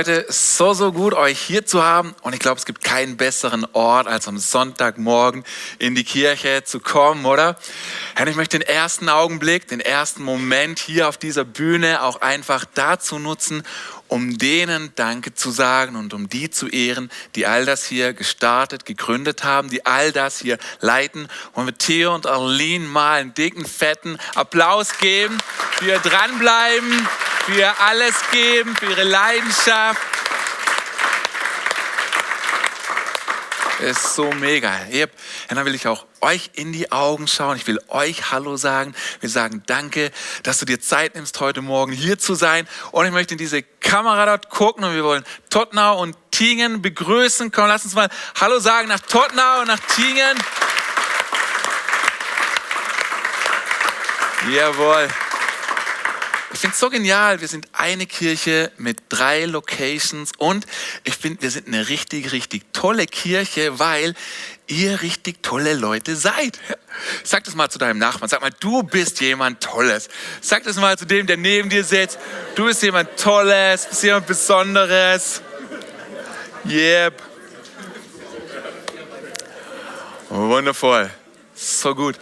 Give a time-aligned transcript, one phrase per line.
[0.00, 2.14] Leute, so, so gut, euch hier zu haben.
[2.22, 5.44] Und ich glaube, es gibt keinen besseren Ort, als am Sonntagmorgen
[5.78, 7.58] in die Kirche zu kommen, oder?
[8.14, 12.64] Herr, ich möchte den ersten Augenblick, den ersten Moment hier auf dieser Bühne auch einfach
[12.72, 13.62] dazu nutzen,
[14.08, 18.86] um denen Danke zu sagen und um die zu ehren, die all das hier gestartet,
[18.86, 21.28] gegründet haben, die all das hier leiten.
[21.52, 25.36] Und mit Theo und Arlene mal einen dicken, fetten Applaus geben,
[25.72, 27.06] für ihr dranbleiben,
[27.50, 30.00] für ihr alles geben, für ihre Leidenschaft.
[33.80, 34.70] ist so mega.
[35.48, 37.56] Und dann will ich auch euch in die Augen schauen.
[37.56, 38.94] Ich will euch Hallo sagen.
[39.20, 40.12] Wir sagen Danke,
[40.42, 42.68] dass du dir Zeit nimmst, heute Morgen hier zu sein.
[42.92, 47.50] Und ich möchte in diese Kamera dort gucken und wir wollen Tottenau und Tingen begrüßen.
[47.50, 50.36] Komm, lass uns mal Hallo sagen nach Tottenau und nach Tingen.
[54.50, 55.08] Jawohl.
[56.52, 57.40] Ich finde es so genial.
[57.40, 60.66] Wir sind eine Kirche mit drei Locations und
[61.04, 64.14] ich finde, wir sind eine richtig, richtig tolle Kirche, weil
[64.66, 66.58] ihr richtig tolle Leute seid.
[67.22, 68.28] Sag das mal zu deinem Nachbarn.
[68.28, 70.08] Sag mal, du bist jemand Tolles.
[70.40, 72.18] Sag das mal zu dem, der neben dir sitzt.
[72.56, 75.42] Du bist jemand Tolles, bist jemand Besonderes.
[76.68, 77.22] Yep.
[80.30, 81.10] Wundervoll.
[81.54, 82.16] So gut.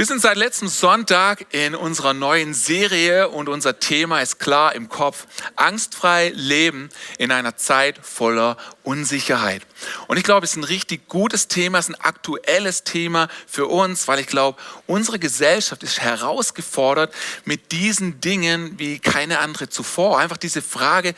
[0.00, 4.88] Wir sind seit letztem Sonntag in unserer neuen Serie und unser Thema ist klar im
[4.88, 5.26] Kopf.
[5.56, 6.88] Angstfrei leben
[7.18, 9.60] in einer Zeit voller Unsicherheit.
[10.06, 13.66] Und ich glaube, es ist ein richtig gutes Thema, es ist ein aktuelles Thema für
[13.66, 20.18] uns, weil ich glaube, unsere Gesellschaft ist herausgefordert mit diesen Dingen wie keine andere zuvor.
[20.18, 21.14] Einfach diese Frage,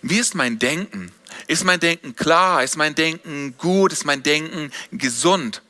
[0.00, 1.12] wie ist mein Denken?
[1.48, 2.64] Ist mein Denken klar?
[2.64, 3.92] Ist mein Denken gut?
[3.92, 5.60] Ist mein Denken gesund?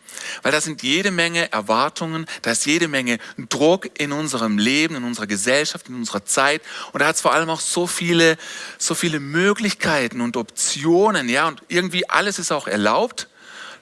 [0.43, 3.19] Weil da sind jede Menge Erwartungen, da ist jede Menge
[3.49, 6.63] Druck in unserem Leben, in unserer Gesellschaft, in unserer Zeit.
[6.93, 8.37] Und da hat es vor allem auch so viele,
[8.79, 11.49] so viele Möglichkeiten und Optionen, ja.
[11.49, 13.29] Und irgendwie alles ist auch erlaubt.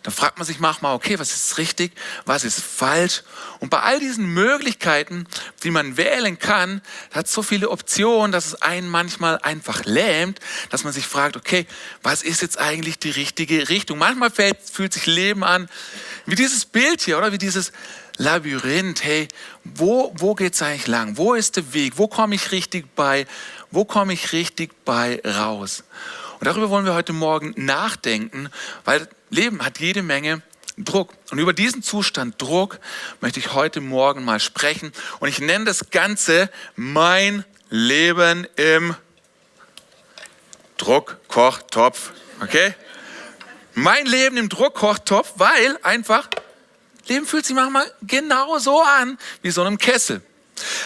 [0.04, 1.92] Dann fragt man sich manchmal, okay, was ist richtig,
[2.26, 3.22] was ist falsch?
[3.58, 5.26] Und bei all diesen Möglichkeiten,
[5.62, 6.82] die man wählen kann,
[7.12, 11.66] hat so viele Optionen, dass es einen manchmal einfach lähmt, dass man sich fragt, okay,
[12.02, 13.98] was ist jetzt eigentlich die richtige Richtung?
[13.98, 15.68] Manchmal fällt, fühlt sich Leben an
[16.26, 17.32] wie dieses Bild hier, oder?
[17.32, 17.72] Wie dieses
[18.16, 19.04] Labyrinth.
[19.04, 19.28] Hey,
[19.64, 21.16] wo, wo es eigentlich lang?
[21.16, 21.94] Wo ist der Weg?
[21.96, 23.26] Wo komme ich richtig bei?
[23.70, 25.84] Wo komme ich richtig bei raus?
[26.40, 28.48] Und darüber wollen wir heute Morgen nachdenken,
[28.84, 30.42] weil Leben hat jede Menge
[30.76, 31.14] Druck.
[31.30, 32.80] Und über diesen Zustand Druck
[33.20, 34.92] möchte ich heute Morgen mal sprechen.
[35.20, 38.96] Und ich nenne das Ganze mein Leben im
[40.76, 42.12] Druckkochtopf.
[42.40, 42.74] Okay?
[43.74, 46.28] Mein Leben im Druckkochtopf, weil einfach
[47.06, 50.22] Leben fühlt sich manchmal genau so an wie so einem Kessel.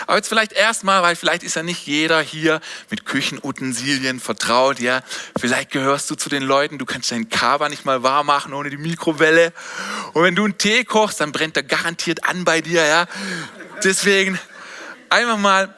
[0.06, 5.02] Aber jetzt vielleicht erstmal, weil vielleicht ist ja nicht jeder hier mit Küchenutensilien vertraut, ja.
[5.38, 8.70] Vielleicht gehörst du zu den Leuten, du kannst deinen Kava nicht mal warm machen ohne
[8.70, 9.52] die Mikrowelle.
[10.12, 13.06] Und wenn du einen Tee kochst, dann brennt er garantiert an bei dir, ja.
[13.84, 14.38] Deswegen
[15.10, 15.74] einfach mal,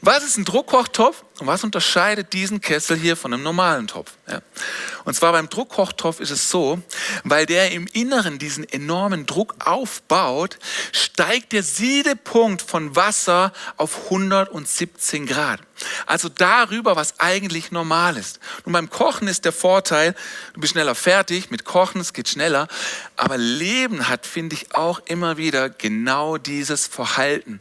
[0.00, 4.12] was ist ein Druckkochtopf und was unterscheidet diesen Kessel hier von einem normalen Topf?
[4.28, 4.40] Ja.
[5.04, 6.80] Und zwar beim Druckkochtopf ist es so,
[7.24, 10.58] weil der im Inneren diesen enormen Druck aufbaut,
[10.92, 15.60] steigt der Siedepunkt von Wasser auf 117 Grad.
[16.06, 18.38] Also darüber, was eigentlich normal ist.
[18.64, 20.14] Nun beim Kochen ist der Vorteil,
[20.52, 22.68] du bist schneller fertig, mit Kochen, es geht schneller.
[23.16, 27.60] Aber Leben hat, finde ich, auch immer wieder genau dieses Verhalten,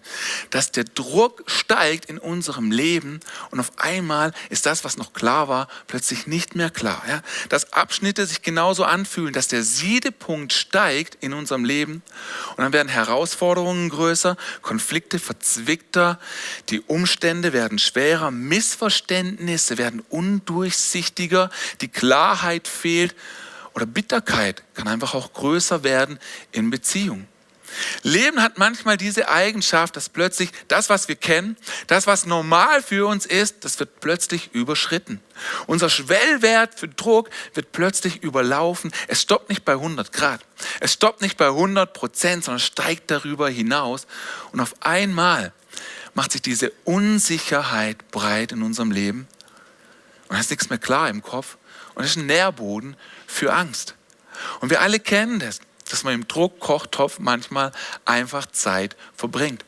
[0.49, 3.19] dass der Druck steigt in unserem Leben
[3.51, 7.03] und auf einmal ist das, was noch klar war, plötzlich nicht mehr klar.
[7.07, 7.21] Ja?
[7.49, 12.01] Dass Abschnitte sich genauso anfühlen, dass der Siedepunkt steigt in unserem Leben
[12.55, 16.19] und dann werden Herausforderungen größer, Konflikte verzwickter,
[16.69, 21.49] die Umstände werden schwerer, Missverständnisse werden undurchsichtiger,
[21.81, 23.15] die Klarheit fehlt
[23.73, 26.19] oder Bitterkeit kann einfach auch größer werden
[26.51, 27.27] in Beziehungen.
[28.03, 31.57] Leben hat manchmal diese Eigenschaft, dass plötzlich das, was wir kennen,
[31.87, 35.21] das, was normal für uns ist, das wird plötzlich überschritten.
[35.67, 38.91] Unser Schwellwert für Druck wird plötzlich überlaufen.
[39.07, 40.41] Es stoppt nicht bei 100 Grad.
[40.79, 44.07] Es stoppt nicht bei 100 Prozent, sondern steigt darüber hinaus.
[44.51, 45.53] Und auf einmal
[46.13, 49.27] macht sich diese Unsicherheit breit in unserem Leben.
[50.27, 51.57] Und da ist nichts mehr klar im Kopf.
[51.95, 52.95] Und es ist ein Nährboden
[53.27, 53.95] für Angst.
[54.59, 55.59] Und wir alle kennen das
[55.91, 57.71] dass man im Druckkochtopf manchmal
[58.05, 59.63] einfach Zeit verbringt.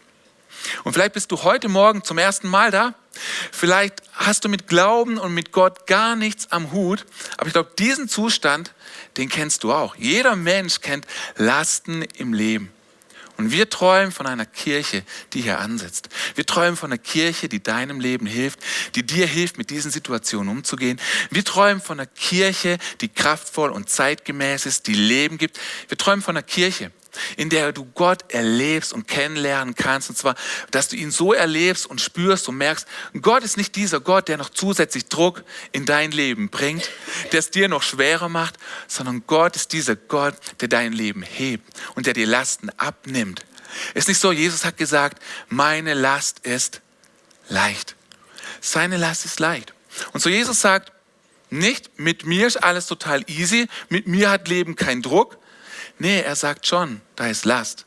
[0.83, 2.93] Und vielleicht bist du heute Morgen zum ersten Mal da.
[3.51, 7.05] Vielleicht hast du mit Glauben und mit Gott gar nichts am Hut.
[7.37, 8.73] Aber ich glaube, diesen Zustand,
[9.17, 9.95] den kennst du auch.
[9.95, 12.71] Jeder Mensch kennt Lasten im Leben.
[13.41, 15.03] Und wir träumen von einer Kirche,
[15.33, 16.09] die hier ansetzt.
[16.35, 18.59] Wir träumen von einer Kirche, die deinem Leben hilft,
[18.93, 20.99] die dir hilft, mit diesen Situationen umzugehen.
[21.31, 25.59] Wir träumen von einer Kirche, die kraftvoll und zeitgemäß ist, die Leben gibt.
[25.87, 26.91] Wir träumen von einer Kirche,
[27.37, 30.09] in der du Gott erlebst und kennenlernen kannst.
[30.09, 30.35] Und zwar,
[30.71, 32.87] dass du ihn so erlebst und spürst und merkst,
[33.21, 36.89] Gott ist nicht dieser Gott, der noch zusätzlich Druck in dein Leben bringt,
[37.31, 38.55] der es dir noch schwerer macht,
[38.87, 41.65] sondern Gott ist dieser Gott, der dein Leben hebt
[41.95, 43.45] und der dir Lasten abnimmt.
[43.93, 46.81] Ist nicht so, Jesus hat gesagt, meine Last ist
[47.49, 47.95] leicht.
[48.59, 49.73] Seine Last ist leicht.
[50.13, 50.91] Und so Jesus sagt,
[51.49, 55.37] nicht mit mir ist alles total easy, mit mir hat Leben keinen Druck,
[56.01, 57.85] Nee, er sagt schon, da ist Last.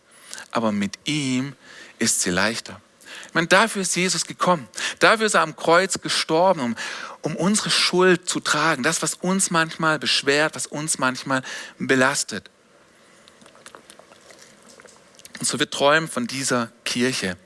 [0.53, 1.57] Aber mit ihm
[1.99, 2.81] ist sie leichter.
[3.27, 4.69] Ich meine, dafür ist Jesus gekommen.
[5.01, 6.77] Dafür ist er am Kreuz gestorben, um,
[7.23, 8.85] um unsere Schuld zu tragen.
[8.85, 11.43] Das, was uns manchmal beschwert, was uns manchmal
[11.81, 12.53] belastet.
[15.41, 17.37] Und so wir träumen von dieser Kirche,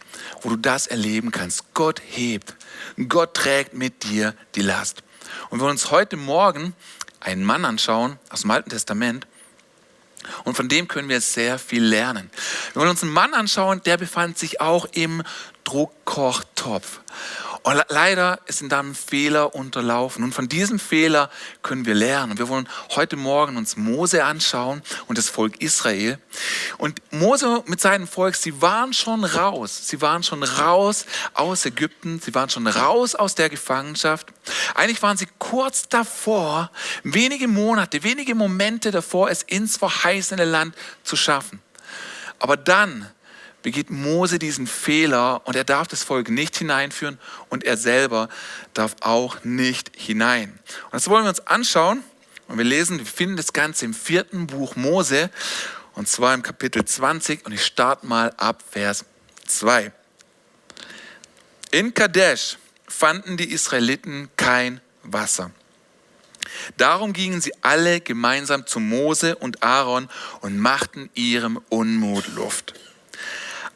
[0.43, 1.73] wo du das erleben kannst.
[1.73, 2.57] Gott hebt.
[3.09, 5.03] Gott trägt mit dir die Last.
[5.49, 6.75] Und wir wollen uns heute Morgen
[7.21, 9.27] einen Mann anschauen aus dem Alten Testament,
[10.45, 12.31] und von dem können wir sehr viel lernen.
[12.73, 15.23] Wir wollen uns einen Mann anschauen, der befand sich auch im
[15.65, 17.01] Druckkochtopf.
[17.63, 20.25] Und leider sind dann Fehler unterlaufen.
[20.25, 21.31] Und von diesem Fehler
[21.63, 22.33] können wir lernen.
[22.33, 26.19] Und wir wollen heute Morgen uns Mose anschauen und das Volk Israel.
[26.79, 29.89] Und Mose mit seinem Volk, sie waren schon raus.
[29.89, 32.21] Sie waren schon raus aus Ägypten.
[32.21, 34.29] Sie waren schon raus aus der Gefangenschaft.
[34.75, 36.71] Eigentlich waren sie kurz davor,
[37.03, 41.61] wenige Monate, wenige Momente davor, es ins verheißene Land zu schaffen.
[42.39, 43.11] Aber dann
[43.69, 47.19] begeht Mose diesen Fehler und er darf das Volk nicht hineinführen
[47.51, 48.31] und er selber
[48.73, 50.59] darf auch nicht hinein.
[50.85, 52.03] Und das wollen wir uns anschauen
[52.47, 55.29] und wir lesen, wir finden das Ganze im vierten Buch Mose
[55.93, 59.05] und zwar im Kapitel 20 und ich starte mal ab Vers
[59.47, 59.93] 2.
[61.71, 62.57] In Kadesh
[62.87, 65.51] fanden die Israeliten kein Wasser.
[66.79, 70.09] Darum gingen sie alle gemeinsam zu Mose und Aaron
[70.41, 72.73] und machten ihrem Unmut Luft.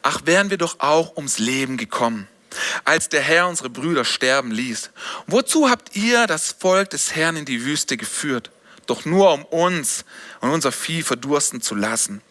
[0.03, 2.27] Ach, wären wir doch auch ums Leben gekommen,
[2.83, 4.91] als der Herr unsere Brüder sterben ließ.
[5.27, 8.51] Wozu habt ihr das Volk des Herrn in die Wüste geführt?
[8.85, 10.03] Doch nur um uns
[10.41, 12.21] und unser Vieh verdursten zu lassen.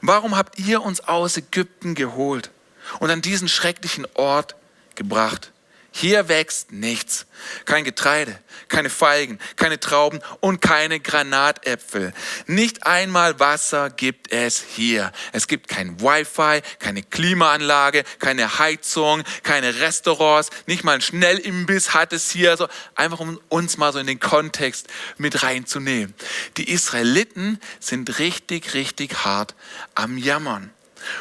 [0.00, 2.50] Warum habt ihr uns aus Ägypten geholt
[2.98, 4.56] und an diesen schrecklichen Ort
[4.94, 5.52] gebracht?
[6.00, 7.26] Hier wächst nichts.
[7.64, 12.12] Kein Getreide, keine Feigen, keine Trauben und keine Granatäpfel.
[12.46, 15.10] Nicht einmal Wasser gibt es hier.
[15.32, 22.12] Es gibt kein Wi-Fi, keine Klimaanlage, keine Heizung, keine Restaurants, nicht mal ein Schnellimbiss hat
[22.12, 22.52] es hier.
[22.52, 26.14] Also einfach um uns mal so in den Kontext mit reinzunehmen.
[26.58, 29.56] Die Israeliten sind richtig, richtig hart
[29.96, 30.70] am Jammern.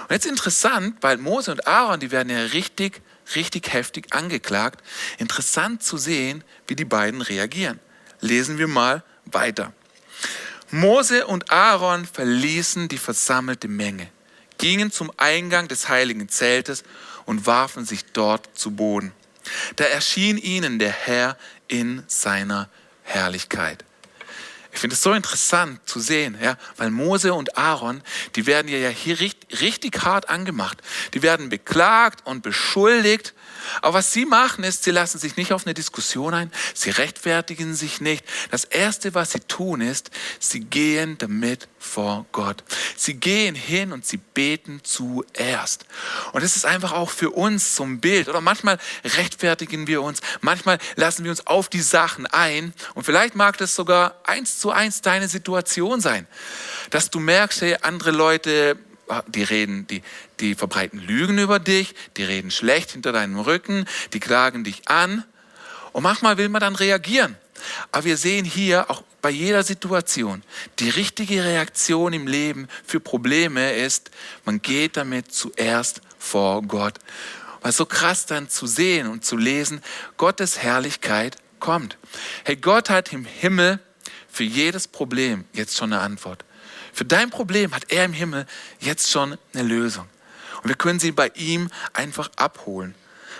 [0.01, 3.01] Und jetzt interessant, weil Mose und Aaron, die werden ja richtig
[3.35, 4.83] richtig heftig angeklagt.
[5.17, 7.79] Interessant zu sehen, wie die beiden reagieren.
[8.21, 9.73] Lesen wir mal weiter.
[10.69, 14.09] Mose und Aaron verließen die versammelte Menge,
[14.57, 16.83] gingen zum Eingang des heiligen Zeltes
[17.25, 19.13] und warfen sich dort zu Boden.
[19.77, 22.69] Da erschien ihnen der Herr in seiner
[23.03, 23.85] Herrlichkeit.
[24.77, 28.03] Ich finde es so interessant zu sehen, ja, weil Mose und Aaron,
[28.35, 30.83] die werden ja hier richtig, richtig hart angemacht.
[31.15, 33.33] Die werden beklagt und beschuldigt
[33.81, 37.75] aber was sie machen ist, sie lassen sich nicht auf eine Diskussion ein, sie rechtfertigen
[37.75, 38.25] sich nicht.
[38.51, 42.63] Das Erste, was sie tun, ist, sie gehen damit vor Gott.
[42.95, 45.85] Sie gehen hin und sie beten zuerst.
[46.33, 48.27] Und es ist einfach auch für uns zum Bild.
[48.27, 52.73] Oder manchmal rechtfertigen wir uns, manchmal lassen wir uns auf die Sachen ein.
[52.93, 56.27] Und vielleicht mag das sogar eins zu eins deine Situation sein,
[56.89, 58.77] dass du merkst, hey, andere Leute
[59.27, 60.01] die reden, die,
[60.39, 65.23] die verbreiten Lügen über dich, die reden schlecht hinter deinem Rücken, die klagen dich an.
[65.93, 67.35] Und manchmal will man dann reagieren.
[67.91, 70.43] Aber wir sehen hier auch bei jeder Situation,
[70.79, 74.11] die richtige Reaktion im Leben für Probleme ist,
[74.45, 76.99] man geht damit zuerst vor Gott.
[77.61, 79.81] Weil so krass dann zu sehen und zu lesen,
[80.17, 81.97] Gottes Herrlichkeit kommt.
[82.43, 83.79] Hey, Gott hat im Himmel
[84.29, 86.45] für jedes Problem jetzt schon eine Antwort.
[86.93, 88.45] Für dein Problem hat er im Himmel
[88.79, 90.07] jetzt schon eine Lösung.
[90.67, 92.93] Und wir können sie bei ihm einfach abholen.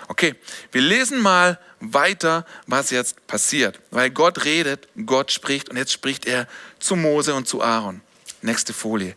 [0.06, 0.34] Okay,
[0.72, 3.78] wir lesen mal weiter, was jetzt passiert.
[3.90, 8.00] Weil Gott redet, Gott spricht und jetzt spricht er zu Mose und zu Aaron.
[8.40, 9.14] Nächste Folie.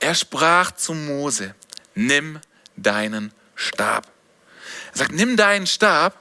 [0.00, 1.54] Er sprach zu Mose,
[1.94, 2.40] nimm
[2.76, 4.06] deinen Stab.
[4.92, 6.18] Er sagt, nimm deinen Stab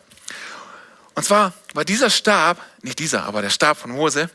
[1.15, 4.29] und zwar war dieser Stab, nicht dieser, aber der Stab von Mose,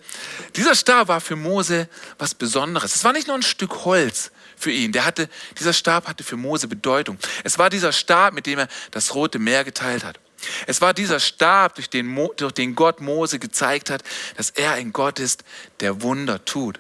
[0.57, 2.97] dieser Stab war für Mose was Besonderes.
[2.97, 4.93] Es war nicht nur ein Stück Holz für ihn.
[4.93, 7.19] Der hatte, dieser Stab hatte für Mose Bedeutung.
[7.45, 10.19] Es war dieser Stab, mit dem er das Rote Meer geteilt hat.
[10.67, 14.03] Es war dieser Stab, durch den, Mo, durch den Gott Mose gezeigt hat,
[14.37, 15.45] dass er ein Gott ist,
[15.81, 16.79] der Wunder tut.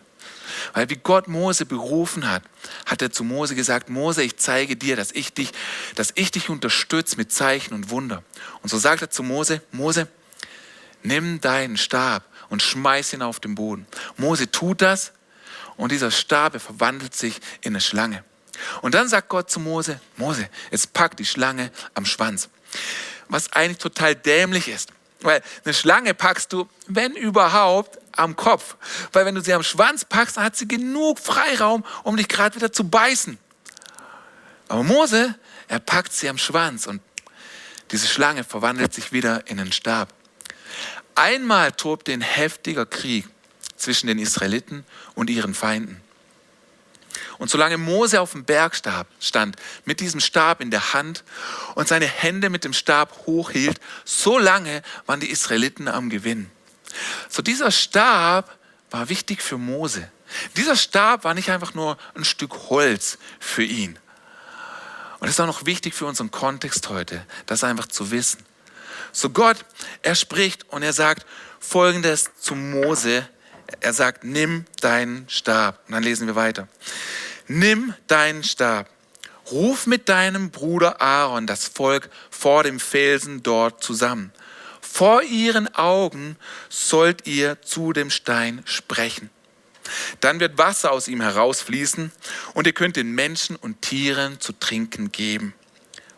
[0.73, 2.43] Weil wie Gott Mose berufen hat,
[2.87, 5.53] hat er zu Mose gesagt, Mose, ich zeige dir, dass ich dich,
[5.95, 8.23] dass ich dich unterstütze mit Zeichen und Wunder.
[8.63, 10.09] Und so sagt er zu Mose, Mose,
[11.03, 13.87] nimm deinen Stab und schmeiß ihn auf den Boden.
[14.17, 15.13] Mose tut das
[15.79, 18.23] und dieser Stab verwandelt sich in eine Schlange.
[18.83, 22.51] Und dann sagt Gott zu Mose, Mose, jetzt pack die Schlange am Schwanz.
[23.29, 24.91] Was eigentlich total dämlich ist.
[25.21, 28.77] Weil eine Schlange packst du, wenn überhaupt, am Kopf.
[29.13, 32.57] Weil wenn du sie am Schwanz packst, dann hat sie genug Freiraum, um dich gerade
[32.57, 33.39] wieder zu beißen.
[34.67, 35.37] Aber Mose,
[35.69, 37.01] er packt sie am Schwanz und
[37.93, 40.13] diese Schlange verwandelt sich wieder in einen Stab.
[41.15, 43.29] Einmal tobte ein heftiger Krieg
[43.79, 46.01] zwischen den Israeliten und ihren Feinden.
[47.39, 48.77] Und solange Mose auf dem Berg
[49.21, 51.25] stand, mit diesem Stab in der Hand
[51.75, 56.51] und seine Hände mit dem Stab hochhielt, so lange waren die Israeliten am Gewinn.
[57.29, 58.57] So dieser Stab
[58.91, 60.11] war wichtig für Mose.
[60.57, 63.99] Dieser Stab war nicht einfach nur ein Stück Holz für ihn.
[65.21, 68.45] Und das ist auch noch wichtig für unseren Kontext heute, das einfach zu wissen.
[69.13, 69.65] So Gott,
[70.03, 71.27] er spricht und er sagt
[71.61, 73.29] folgendes zu Mose.
[73.81, 75.81] Er sagt, nimm deinen Stab.
[75.87, 76.69] Und dann lesen wir weiter.
[77.47, 78.89] Nimm deinen Stab.
[79.51, 84.33] Ruf mit deinem Bruder Aaron das Volk vor dem Felsen dort zusammen.
[84.81, 86.37] Vor ihren Augen
[86.69, 89.31] sollt ihr zu dem Stein sprechen.
[90.21, 92.13] Dann wird Wasser aus ihm herausfließen
[92.55, 95.55] und ihr könnt den Menschen und Tieren zu trinken geben.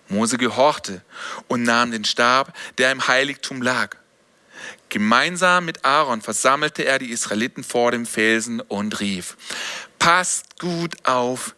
[0.09, 1.02] Mose gehorchte
[1.47, 3.97] und nahm den Stab, der im Heiligtum lag.
[4.91, 9.37] Gemeinsam mit Aaron versammelte er die Israeliten vor dem Felsen und rief,
[9.99, 11.55] passt gut auf,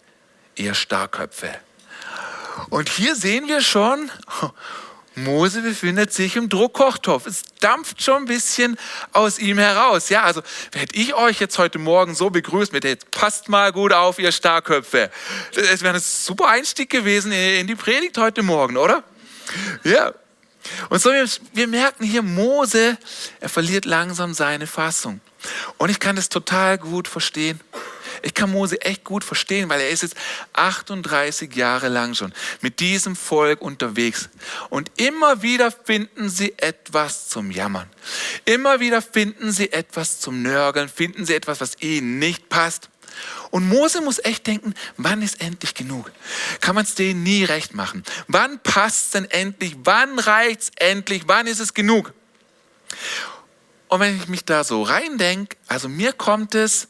[0.55, 1.51] ihr Starrköpfe.
[2.71, 4.11] Und hier sehen wir schon,
[5.15, 7.27] Mose befindet sich im Druckkochtopf.
[7.27, 8.77] Es dampft schon ein bisschen
[9.13, 10.09] aus ihm heraus.
[10.09, 10.43] Ja, also
[10.75, 14.33] hätte ich euch jetzt heute Morgen so begrüßt mit, jetzt passt mal gut auf, ihr
[14.33, 15.11] Starköpfe.
[15.55, 19.03] Das wäre ein super Einstieg gewesen in die Predigt heute Morgen, oder?
[19.85, 20.15] Ja.
[20.89, 21.11] Und so,
[21.53, 22.97] wir, merken hier, Mose,
[23.41, 25.21] er verliert langsam seine Fassung.
[25.79, 27.61] Und ich kann das total gut verstehen.
[28.23, 30.15] Ich kann Mose echt gut verstehen, weil er ist jetzt
[30.53, 34.29] 38 Jahre lang schon mit diesem Volk unterwegs.
[34.71, 37.91] Und immer wieder finden sie etwas zum Jammern.
[38.45, 42.92] Immer wieder finden sie etwas zum Nörgeln, finden sie etwas, was ihnen nicht passt.
[43.51, 46.11] Und Mose muss echt denken, wann ist endlich genug?
[46.61, 48.03] Kann man es denen nie recht machen?
[48.29, 49.77] Wann passt es denn endlich?
[49.85, 51.25] Wann reicht es endlich?
[51.27, 52.13] Wann ist es genug?
[53.89, 56.89] Und wenn ich mich da so reindenke, also mir kommt es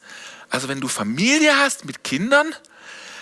[0.52, 2.54] also wenn du Familie hast mit Kindern,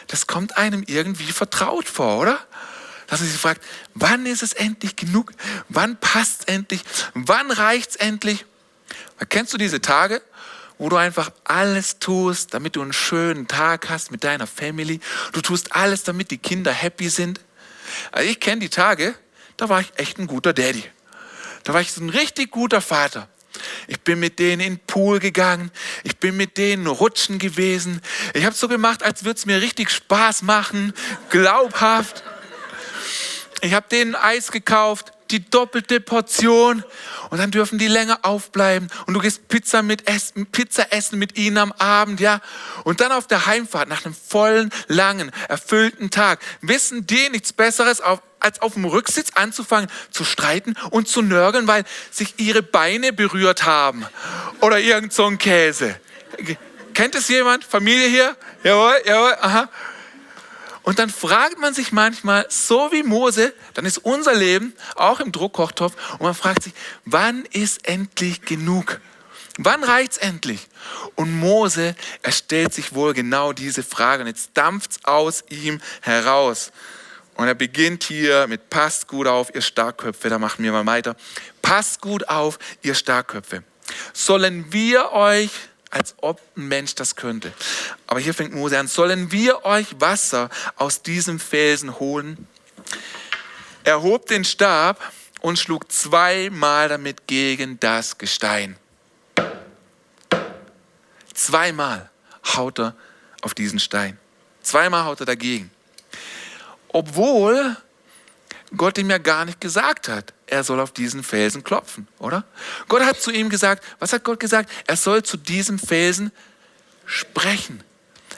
[0.08, 2.36] das kommt einem irgendwie vertraut vor, oder?
[3.06, 3.62] Dass man sich fragt,
[3.94, 5.30] wann ist es endlich genug?
[5.68, 6.82] Wann passt es endlich?
[7.14, 8.44] Wann reicht es endlich?
[9.28, 10.22] Kennst du diese Tage,
[10.80, 14.98] wo du einfach alles tust, damit du einen schönen Tag hast mit deiner Family?
[15.32, 17.38] Du tust alles, damit die Kinder happy sind?
[18.12, 19.14] Also ich kenne die Tage,
[19.58, 20.82] da war ich echt ein guter Daddy.
[21.64, 23.28] Da war ich so ein richtig guter Vater.
[23.88, 25.70] Ich bin mit denen in den Pool gegangen.
[26.02, 28.00] Ich bin mit denen rutschen gewesen.
[28.32, 30.94] Ich habe so gemacht, als würde es mir richtig Spaß machen.
[31.28, 32.24] Glaubhaft.
[33.60, 36.84] Ich habe denen Eis gekauft, die doppelte Portion.
[37.30, 38.90] Und dann dürfen die länger aufbleiben.
[39.06, 42.40] Und du gehst Pizza, mit essen, Pizza essen mit ihnen am Abend, ja.
[42.84, 48.00] Und dann auf der Heimfahrt, nach einem vollen, langen, erfüllten Tag, wissen die nichts Besseres,
[48.00, 53.12] auf, als auf dem Rücksitz anzufangen zu streiten und zu nörgeln, weil sich ihre Beine
[53.12, 54.06] berührt haben.
[54.60, 55.98] Oder irgend so ein Käse.
[56.94, 57.64] Kennt es jemand?
[57.64, 58.36] Familie hier?
[58.64, 59.68] Jawohl, jawohl, aha.
[60.90, 65.30] Und dann fragt man sich manchmal, so wie Mose, dann ist unser Leben auch im
[65.30, 66.72] Druckkochtopf und man fragt sich,
[67.04, 69.00] wann ist endlich genug?
[69.56, 70.66] Wann reicht's endlich?
[71.14, 76.72] Und Mose, er stellt sich wohl genau diese Frage und jetzt dampft's aus ihm heraus.
[77.36, 80.28] Und er beginnt hier mit passt gut auf, ihr Starkköpfe.
[80.28, 81.14] Da machen wir mal weiter.
[81.62, 83.62] Passt gut auf, ihr Starkköpfe.
[84.12, 85.50] Sollen wir euch,
[85.90, 87.52] als ob ein Mensch das könnte,
[88.06, 92.46] aber hier fängt Mose an, sollen wir euch Wasser aus diesem Felsen holen?
[93.84, 95.00] Er hob den Stab
[95.40, 98.76] und schlug zweimal damit gegen das Gestein.
[101.34, 102.10] Zweimal
[102.56, 102.94] haut er
[103.40, 104.18] auf diesen Stein.
[104.62, 105.70] Zweimal haut er dagegen
[106.92, 107.76] obwohl
[108.76, 112.44] Gott ihm ja gar nicht gesagt hat, er soll auf diesen Felsen klopfen, oder?
[112.88, 114.70] Gott hat zu ihm gesagt, was hat Gott gesagt?
[114.86, 116.30] Er soll zu diesem Felsen
[117.04, 117.82] sprechen.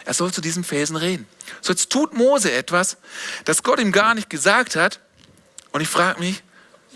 [0.04, 1.26] Er soll zu diesem Felsen reden.
[1.60, 2.96] So, jetzt tut Mose etwas,
[3.44, 5.00] das Gott ihm gar nicht gesagt hat.
[5.70, 6.42] Und ich frage mich,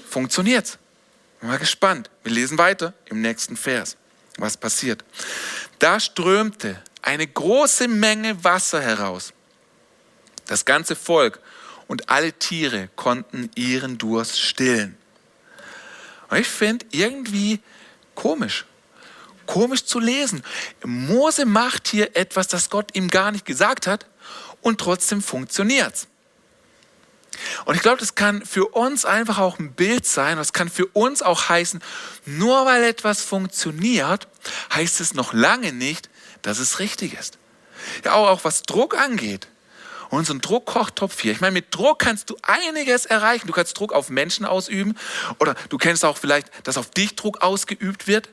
[0.09, 0.78] funktioniert's?
[1.40, 2.11] Bin mal gespannt.
[2.23, 3.97] Wir lesen weiter im nächsten Vers,
[4.38, 5.05] was passiert.
[5.78, 9.33] Da strömte eine große Menge Wasser heraus.
[10.47, 11.40] Das ganze Volk
[11.88, 14.97] und alle Tiere konnten ihren Durst stillen.
[16.28, 17.61] Und ich finde irgendwie
[18.14, 18.64] komisch
[19.47, 20.43] komisch zu lesen.
[20.85, 24.07] Mose macht hier etwas, das Gott ihm gar nicht gesagt hat
[24.61, 26.07] und trotzdem funktioniert es.
[27.66, 30.38] Und ich glaube, das kann für uns einfach auch ein Bild sein.
[30.38, 31.83] Das kann für uns auch heißen,
[32.25, 34.26] nur weil etwas funktioniert,
[34.73, 36.09] heißt es noch lange nicht,
[36.43, 37.38] dass es richtig ist.
[38.05, 39.49] Ja, auch was Druck angeht.
[40.10, 41.32] Und so ein Druckkochtopf hier.
[41.32, 43.46] Ich meine, mit Druck kannst du einiges erreichen.
[43.46, 44.96] Du kannst Druck auf Menschen ausüben
[45.38, 48.28] oder du kennst auch vielleicht, dass auf dich Druck ausgeübt wird.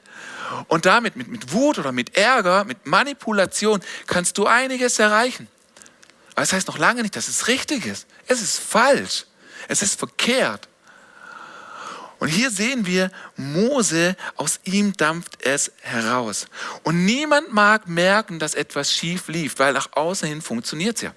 [0.68, 5.48] Und damit, mit, mit Wut oder mit Ärger, mit Manipulation, kannst du einiges erreichen.
[6.34, 8.08] Aber das heißt noch lange nicht, dass es richtig ist.
[8.28, 9.26] Es ist falsch.
[9.68, 10.68] Es ist verkehrt.
[12.24, 16.48] Und hier sehen wir, Mose, aus ihm dampft es heraus.
[16.84, 21.14] Und niemand mag merken, dass etwas schief lief, weil nach außen hin funktioniert es ja.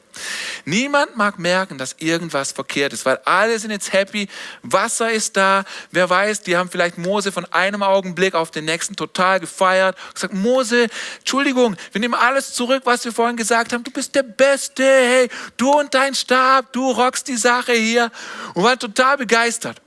[0.64, 4.26] Niemand mag merken, dass irgendwas verkehrt ist, weil alle sind jetzt happy,
[4.62, 5.64] Wasser ist da.
[5.92, 9.96] Wer weiß, die haben vielleicht Mose von einem Augenblick auf den nächsten total gefeiert.
[10.12, 13.84] Gesagt, Mose, Entschuldigung, wir nehmen alles zurück, was wir vorhin gesagt haben.
[13.84, 18.10] Du bist der Beste, hey, du und dein Stab, du rockst die Sache hier.
[18.54, 19.80] Und waren total begeistert.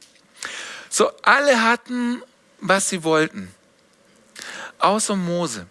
[0.89, 2.23] So, alle hatten,
[2.59, 3.53] was sie wollten.
[4.79, 5.67] Außer Mose.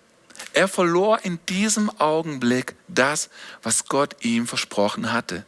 [0.52, 3.28] Er verlor in diesem Augenblick das,
[3.62, 5.44] was Gott ihm versprochen hatte,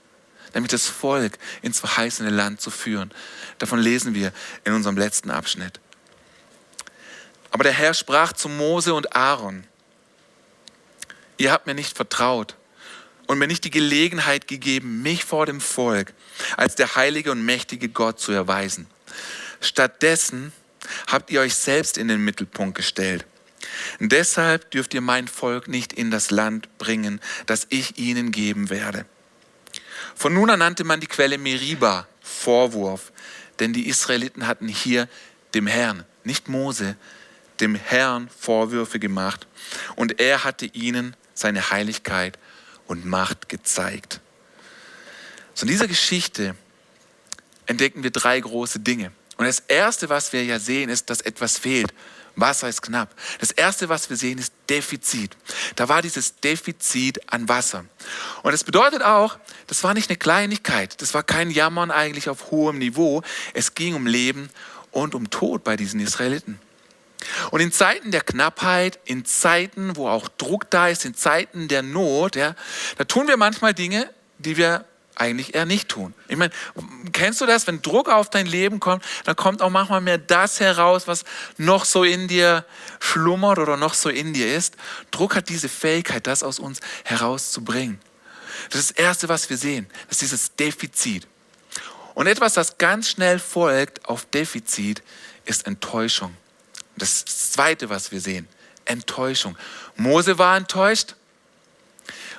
[0.55, 3.11] nämlich das Volk ins verheißene Land zu führen.
[3.59, 4.33] Davon lesen wir
[4.65, 5.81] in unserem letzten Abschnitt.
[7.51, 9.65] Aber der Herr sprach zu Mose und Aaron,
[11.39, 12.55] ihr habt mir nicht vertraut
[13.27, 16.13] und mir nicht die Gelegenheit gegeben, mich vor dem Volk
[16.57, 18.87] als der heilige und mächtige Gott zu erweisen.
[19.61, 20.53] Stattdessen
[21.07, 23.27] habt ihr euch selbst in den Mittelpunkt gestellt.
[23.99, 29.05] Deshalb dürft ihr mein Volk nicht in das Land bringen, das ich ihnen geben werde.
[30.15, 33.13] Von nun an nannte man die Quelle Meriba, Vorwurf,
[33.59, 35.09] denn die Israeliten hatten hier
[35.55, 36.97] dem Herrn, nicht Mose,
[37.61, 39.47] dem Herrn Vorwürfe gemacht
[39.97, 42.39] und er hatte ihnen seine Heiligkeit
[42.87, 44.21] und Macht gezeigt.
[45.55, 46.55] So in dieser Geschichte
[47.67, 49.13] entdecken wir drei große Dinge.
[49.41, 51.95] Und das Erste, was wir ja sehen, ist, dass etwas fehlt.
[52.37, 53.09] Wasser ist knapp.
[53.39, 55.35] Das Erste, was wir sehen, ist Defizit.
[55.77, 57.87] Da war dieses Defizit an Wasser.
[58.43, 61.01] Und das bedeutet auch, das war nicht eine Kleinigkeit.
[61.01, 63.23] Das war kein Jammern eigentlich auf hohem Niveau.
[63.55, 64.51] Es ging um Leben
[64.91, 66.61] und um Tod bei diesen Israeliten.
[67.51, 71.81] Und in Zeiten der Knappheit, in Zeiten, wo auch Druck da ist, in Zeiten der
[71.81, 72.55] Not, ja,
[72.99, 74.85] da tun wir manchmal Dinge, die wir
[75.21, 76.15] eigentlich eher nicht tun.
[76.29, 76.53] Ich meine,
[77.13, 80.61] kennst du das, wenn Druck auf dein Leben kommt, dann kommt auch manchmal mehr das
[80.61, 81.25] heraus, was
[81.59, 82.65] noch so in dir
[83.01, 84.77] schlummert oder noch so in dir ist.
[85.11, 88.01] Druck hat diese Fähigkeit, das aus uns herauszubringen.
[88.71, 91.27] Das ist das Erste, was wir sehen, das ist dieses Defizit.
[92.15, 95.03] Und etwas, das ganz schnell folgt auf Defizit,
[95.45, 96.35] ist Enttäuschung.
[96.97, 98.49] Das Zweite, was wir sehen,
[98.85, 99.57] Enttäuschung.
[99.97, 101.15] Mose war enttäuscht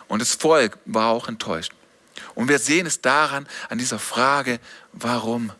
[0.07, 1.71] und das Volk war auch enttäuscht.
[2.41, 4.59] Und wir sehen es daran, an dieser Frage,
[4.93, 5.51] warum?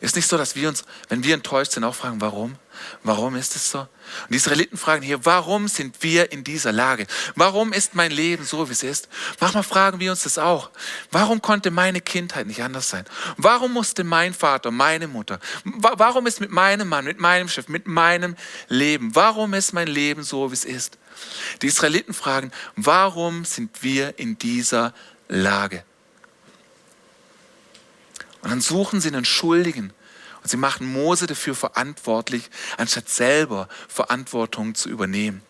[0.00, 2.56] Ist nicht so, dass wir uns, wenn wir enttäuscht sind, auch fragen, warum?
[3.02, 3.78] Warum ist es so?
[3.78, 3.88] Und
[4.28, 7.06] die Israeliten fragen hier, warum sind wir in dieser Lage?
[7.34, 9.08] Warum ist mein Leben so, wie es ist?
[9.40, 10.68] Manchmal fragen wir uns das auch.
[11.10, 13.06] Warum konnte meine Kindheit nicht anders sein?
[13.38, 17.86] Warum musste mein Vater, meine Mutter, warum ist mit meinem Mann, mit meinem Chef, mit
[17.86, 18.36] meinem
[18.68, 20.98] Leben, warum ist mein Leben so, wie es ist?
[21.62, 24.92] Die Israeliten fragen, warum sind wir in dieser
[25.28, 25.84] Lage.
[28.42, 29.92] Und dann suchen sie einen Schuldigen
[30.42, 35.42] und sie machen Mose dafür verantwortlich, anstatt selber Verantwortung zu übernehmen.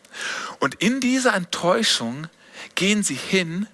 [0.60, 2.28] Und in dieser Enttäuschung
[2.74, 3.68] gehen sie hin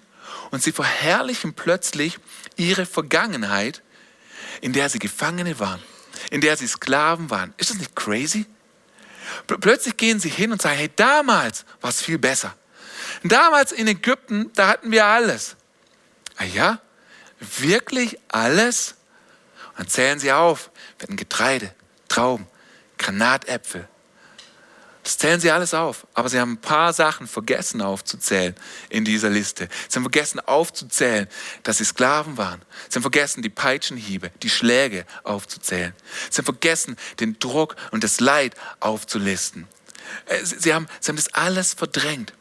[0.51, 2.19] und sie verherrlichen plötzlich
[2.57, 3.83] ihre Vergangenheit,
[4.61, 5.81] in der sie Gefangene waren,
[6.31, 7.55] in der sie Sklaven waren.
[7.59, 8.47] Ist das nicht crazy?
[9.47, 12.55] Plötzlich gehen sie hin und sagen, hey, damals war es viel besser.
[13.23, 15.57] Damals in Ägypten, da hatten wir alles.
[16.37, 16.81] Ah ja,
[17.41, 18.95] wirklich alles?
[19.71, 20.71] Und dann zählen sie auf.
[20.99, 21.75] Wir hatten Getreide,
[22.09, 22.47] Trauben,
[22.99, 23.89] Granatäpfel.
[25.03, 26.07] Das zählen sie alles auf.
[26.15, 28.55] Aber sie haben ein paar Sachen vergessen aufzuzählen
[28.89, 29.69] in dieser Liste.
[29.89, 31.27] Sie haben vergessen aufzuzählen,
[31.65, 32.63] dass sie Sklaven waren.
[32.89, 35.93] Sie haben vergessen, die Peitschenhiebe, die Schläge aufzuzählen.
[36.31, 39.67] Sie haben vergessen, den Druck und das Leid aufzulisten.
[40.27, 42.33] Äh, sie haben, sie haben das alles verdrängt.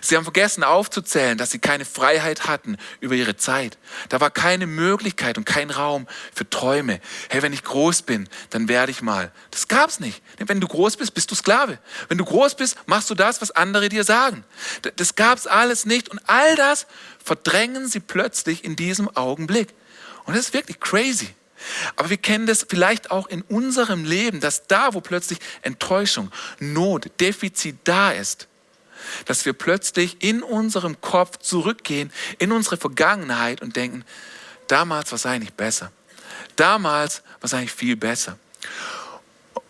[0.00, 3.78] Sie haben vergessen aufzuzählen, dass sie keine Freiheit hatten über ihre Zeit.
[4.08, 7.00] Da war keine Möglichkeit und kein Raum für Träume.
[7.28, 9.32] Hey, wenn ich groß bin, dann werde ich mal.
[9.50, 10.22] Das gab's nicht.
[10.38, 11.78] Wenn du groß bist, bist du Sklave.
[12.08, 14.44] Wenn du groß bist, machst du das, was andere dir sagen.
[14.96, 16.86] Das gab's alles nicht und all das
[17.22, 19.74] verdrängen sie plötzlich in diesem Augenblick.
[20.24, 21.34] Und das ist wirklich crazy.
[21.96, 27.10] Aber wir kennen das vielleicht auch in unserem Leben, dass da, wo plötzlich Enttäuschung, Not,
[27.20, 28.48] Defizit da ist,
[29.26, 34.04] dass wir plötzlich in unserem Kopf zurückgehen, in unsere Vergangenheit und denken,
[34.68, 35.92] damals war es eigentlich besser.
[36.56, 38.38] Damals war es eigentlich viel besser.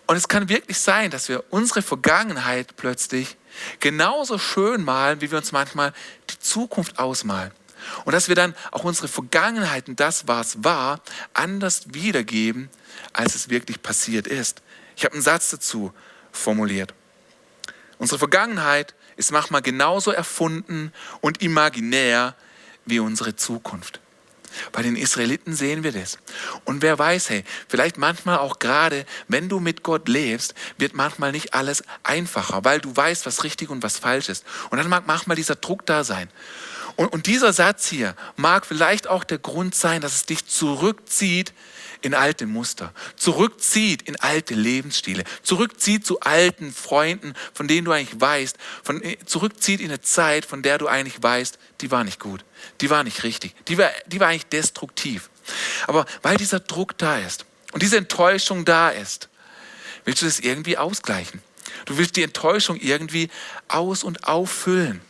[0.07, 3.37] Und es kann wirklich sein, dass wir unsere Vergangenheit plötzlich
[3.81, 5.93] genauso schön malen, wie wir uns manchmal
[6.31, 7.53] die Zukunft ausmalen.
[8.05, 11.01] Und dass wir dann auch unsere Vergangenheit und das, was war,
[11.33, 12.71] anders wiedergeben,
[13.13, 14.63] als es wirklich passiert ist.
[14.97, 15.93] Ich habe einen Satz dazu
[16.33, 16.95] formuliert.
[17.99, 22.35] Unsere Vergangenheit ist manchmal genauso erfunden und imaginär
[22.85, 24.01] wie unsere Zukunft.
[24.73, 26.19] Bei den Israeliten sehen wir das.
[26.65, 31.33] Und wer weiß, hey, vielleicht manchmal auch gerade, wenn du mit Gott lebst, wird manchmal
[31.33, 34.45] nicht alles einfacher, weil du weißt, was richtig und was falsch ist.
[34.71, 36.29] Und dann mag manchmal dieser Druck da sein.
[36.97, 41.53] Und, und dieser Satz hier mag vielleicht auch der Grund sein, dass es dich zurückzieht
[42.05, 48.21] in alte Muster, zurückzieht in alte Lebensstile, zurückzieht zu alten Freunden, von denen du eigentlich
[48.21, 52.21] weißt, von, äh, zurückzieht in eine Zeit, von der du eigentlich weißt, die war nicht
[52.21, 52.45] gut,
[52.81, 55.31] die war nicht richtig, die war, die war eigentlich destruktiv.
[55.87, 59.29] Aber weil dieser Druck da ist und diese Enttäuschung da ist,
[60.05, 61.43] willst du das irgendwie ausgleichen.
[61.87, 63.31] Du willst die Enttäuschung irgendwie
[63.69, 65.01] aus- und auffüllen.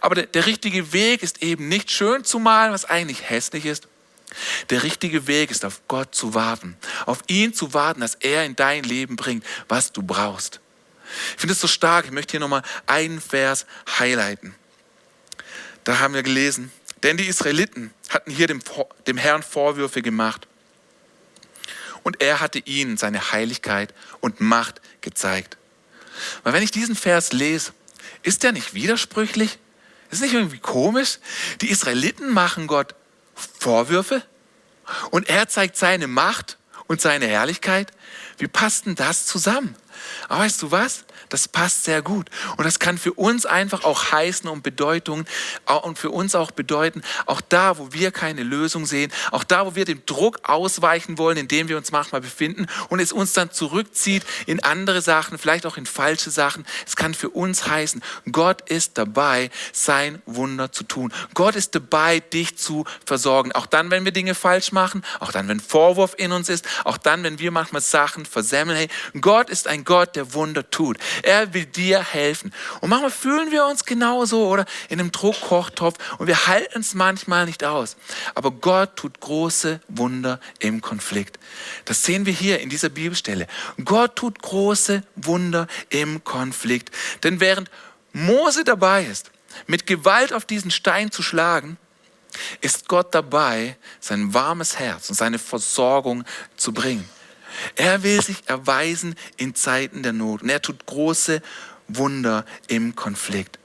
[0.00, 3.88] Aber der, der richtige Weg ist eben nicht schön zu malen, was eigentlich hässlich ist,
[4.70, 8.56] der richtige Weg ist, auf Gott zu warten, auf ihn zu warten, dass er in
[8.56, 10.60] dein Leben bringt, was du brauchst.
[11.34, 12.06] Ich finde es so stark.
[12.06, 13.66] Ich möchte hier nochmal einen Vers
[13.98, 14.54] highlighten.
[15.84, 18.60] Da haben wir gelesen, denn die Israeliten hatten hier dem,
[19.06, 20.46] dem Herrn Vorwürfe gemacht.
[22.02, 25.56] Und er hatte ihnen seine Heiligkeit und Macht gezeigt.
[26.42, 27.72] Weil wenn ich diesen Vers lese,
[28.22, 29.58] ist der nicht widersprüchlich?
[30.10, 31.18] Ist nicht irgendwie komisch?
[31.60, 32.94] Die Israeliten machen Gott
[33.34, 34.22] Vorwürfe
[35.10, 37.92] und er zeigt seine Macht und seine Herrlichkeit.
[38.38, 39.76] Wie passt denn das zusammen?
[40.28, 41.04] Aber weißt du was?
[41.32, 42.28] Das passt sehr gut.
[42.58, 45.24] Und das kann für uns einfach auch heißen und Bedeutung
[45.82, 49.74] und für uns auch bedeuten, auch da, wo wir keine Lösung sehen, auch da, wo
[49.74, 53.50] wir dem Druck ausweichen wollen, in dem wir uns manchmal befinden und es uns dann
[53.50, 56.66] zurückzieht in andere Sachen, vielleicht auch in falsche Sachen.
[56.86, 61.14] Es kann für uns heißen, Gott ist dabei, sein Wunder zu tun.
[61.32, 63.52] Gott ist dabei, dich zu versorgen.
[63.52, 66.98] Auch dann, wenn wir Dinge falsch machen, auch dann, wenn Vorwurf in uns ist, auch
[66.98, 68.76] dann, wenn wir manchmal Sachen versemmeln.
[68.76, 70.98] Hey, Gott ist ein Gott, der Wunder tut.
[71.22, 72.52] Er will dir helfen.
[72.80, 77.46] Und manchmal fühlen wir uns genauso oder in einem Druckkochtopf und wir halten es manchmal
[77.46, 77.96] nicht aus.
[78.34, 81.38] Aber Gott tut große Wunder im Konflikt.
[81.84, 83.46] Das sehen wir hier in dieser Bibelstelle.
[83.84, 86.90] Gott tut große Wunder im Konflikt.
[87.22, 87.70] Denn während
[88.12, 89.30] Mose dabei ist,
[89.66, 91.76] mit Gewalt auf diesen Stein zu schlagen,
[92.60, 96.24] ist Gott dabei, sein warmes Herz und seine Versorgung
[96.56, 97.08] zu bringen.
[97.76, 101.42] Er will sich erweisen in Zeiten der Not und er tut große
[101.88, 103.58] Wunder im Konflikt.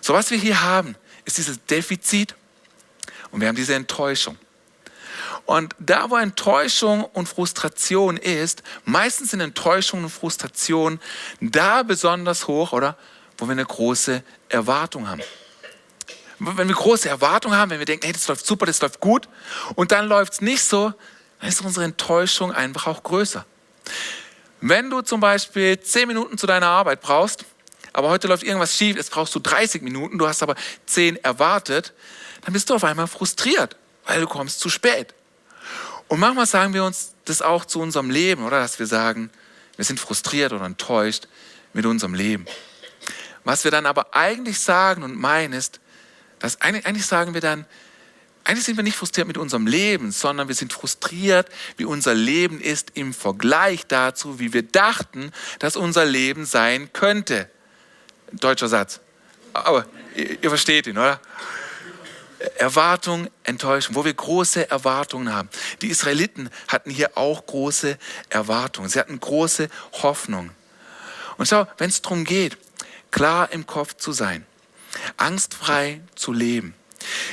[0.00, 2.34] So was wir hier haben, ist dieses Defizit
[3.30, 4.38] und wir haben diese Enttäuschung.
[5.46, 11.00] Und da, wo Enttäuschung und Frustration ist, meistens sind Enttäuschung und Frustration
[11.40, 12.98] da besonders hoch, oder?
[13.38, 15.22] Wo wir eine große Erwartung haben.
[16.38, 19.28] Wenn wir große Erwartungen haben, wenn wir denken, hey, das läuft super, das läuft gut,
[19.74, 20.92] und dann läuft es nicht so,
[21.40, 23.44] dann ist unsere Enttäuschung einfach auch größer.
[24.60, 27.44] Wenn du zum Beispiel 10 Minuten zu deiner Arbeit brauchst,
[27.92, 31.92] aber heute läuft irgendwas schief, jetzt brauchst du 30 Minuten, du hast aber 10 erwartet,
[32.42, 35.14] dann bist du auf einmal frustriert, weil du kommst zu spät.
[36.08, 38.60] Und manchmal sagen wir uns das auch zu unserem Leben, oder?
[38.60, 39.30] Dass wir sagen,
[39.76, 41.28] wir sind frustriert oder enttäuscht
[41.72, 42.46] mit unserem Leben.
[43.44, 45.80] Was wir dann aber eigentlich sagen und meinen ist,
[46.38, 47.66] dass eigentlich sagen wir dann,
[48.48, 52.62] eigentlich sind wir nicht frustriert mit unserem Leben, sondern wir sind frustriert, wie unser Leben
[52.62, 57.50] ist im Vergleich dazu, wie wir dachten, dass unser Leben sein könnte.
[58.32, 59.00] Deutscher Satz.
[59.52, 59.84] Aber
[60.16, 61.20] ihr, ihr versteht ihn, oder?
[62.56, 65.50] Erwartung, Enttäuschung, wo wir große Erwartungen haben.
[65.82, 67.98] Die Israeliten hatten hier auch große
[68.30, 68.88] Erwartungen.
[68.88, 70.48] Sie hatten große Hoffnung.
[71.36, 72.56] Und schau, wenn es darum geht,
[73.10, 74.46] klar im Kopf zu sein,
[75.18, 76.72] angstfrei zu leben,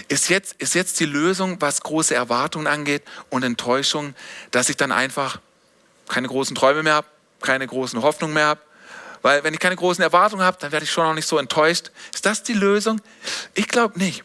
[0.08, 4.15] ist jetzt, ist jetzt die Lösung, was große Erwartungen angeht und Enttäuschung,
[4.51, 5.39] dass ich dann einfach
[6.08, 7.08] keine großen Träume mehr habe,
[7.41, 8.62] keine großen Hoffnungen mehr habe,
[9.21, 11.89] Weil wenn ich keine großen Erwartungen habe, dann werde ich schon auch nicht so enttäuscht.
[12.13, 13.01] Ist das die Lösung?
[13.56, 14.23] Ich glaube nicht.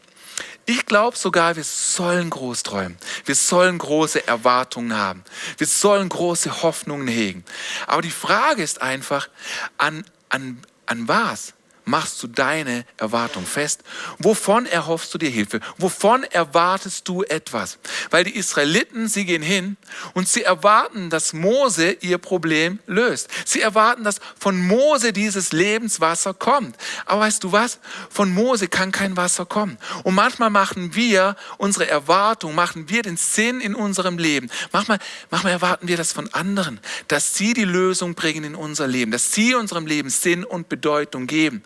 [0.66, 2.98] Ich glaube sogar, wir sollen groß träumen.
[3.24, 5.24] Wir sollen große Erwartungen haben.
[5.58, 7.44] Wir sollen große Hoffnungen hegen.
[7.86, 9.28] Aber die Frage ist einfach,
[9.78, 11.54] an, an, an was?
[11.84, 13.82] Machst du deine Erwartung fest?
[14.18, 15.60] Wovon erhoffst du dir Hilfe?
[15.78, 17.78] Wovon erwartest du etwas?
[18.10, 19.76] Weil die Israeliten, sie gehen hin
[20.14, 23.28] und sie erwarten, dass Mose ihr Problem löst.
[23.44, 26.76] Sie erwarten, dass von Mose dieses Lebenswasser kommt.
[27.06, 27.78] Aber weißt du was?
[28.10, 29.78] Von Mose kann kein Wasser kommen.
[30.04, 34.50] Und manchmal machen wir unsere Erwartung, machen wir den Sinn in unserem Leben.
[34.72, 34.98] Manchmal,
[35.30, 39.32] manchmal erwarten wir das von anderen, dass sie die Lösung bringen in unser Leben, dass
[39.32, 41.62] sie unserem Leben Sinn und Bedeutung geben.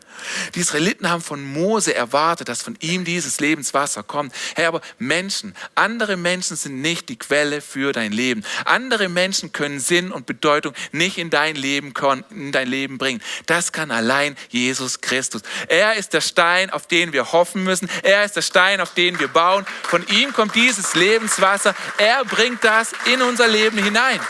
[0.54, 4.34] Die Israeliten haben von Mose erwartet, dass von ihm dieses Lebenswasser kommt.
[4.54, 8.44] Hey, aber Menschen, andere Menschen sind nicht die Quelle für dein Leben.
[8.64, 11.92] Andere Menschen können Sinn und Bedeutung nicht in dein Leben,
[12.30, 13.22] in dein Leben bringen.
[13.46, 15.42] Das kann allein Jesus Christus.
[15.68, 17.88] Er ist der Stein, auf den wir hoffen müssen.
[18.02, 19.66] Er ist der Stein, auf den wir bauen.
[19.82, 21.74] Von ihm kommt dieses Lebenswasser.
[21.98, 24.20] Er bringt das in unser Leben hinein.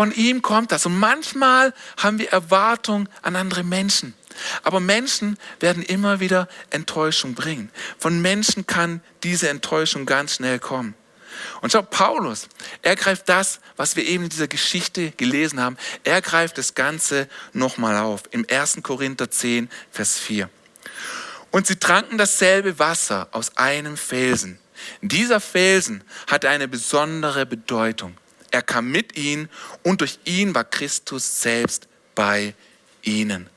[0.00, 0.86] Von ihm kommt das.
[0.86, 4.14] Und manchmal haben wir Erwartungen an andere Menschen.
[4.62, 7.70] Aber Menschen werden immer wieder Enttäuschung bringen.
[7.98, 10.94] Von Menschen kann diese Enttäuschung ganz schnell kommen.
[11.60, 12.48] Und schau, Paulus,
[12.80, 17.28] er greift das, was wir eben in dieser Geschichte gelesen haben, er greift das Ganze
[17.52, 18.22] nochmal auf.
[18.30, 18.78] Im 1.
[18.82, 20.48] Korinther 10, Vers 4.
[21.50, 24.60] Und sie tranken dasselbe Wasser aus einem Felsen.
[25.02, 28.16] Dieser Felsen hatte eine besondere Bedeutung.
[28.50, 29.48] Er kam mit ihnen
[29.82, 32.54] und durch ihn war Christus selbst bei
[33.02, 33.48] ihnen.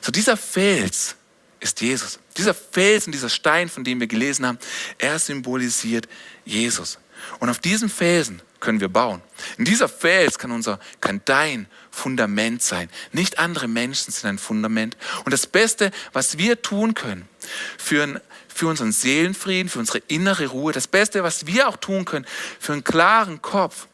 [0.00, 1.16] So dieser Fels
[1.60, 2.18] ist Jesus.
[2.36, 4.58] Dieser Felsen, dieser Stein, von dem wir gelesen haben,
[4.98, 6.08] er symbolisiert
[6.44, 6.98] Jesus.
[7.40, 9.20] Und auf diesem Felsen können wir bauen.
[9.56, 12.88] In dieser Fels kann unser, kann dein Fundament sein.
[13.12, 14.96] Nicht andere Menschen sind ein Fundament.
[15.24, 17.28] Und das Beste, was wir tun können
[17.76, 22.26] für, für unseren Seelenfrieden, für unsere innere Ruhe, das Beste, was wir auch tun können
[22.60, 23.87] für einen klaren Kopf,